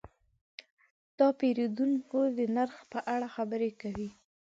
[1.19, 4.09] دا پیرودونکی د نرخ په اړه خبرې وکړې.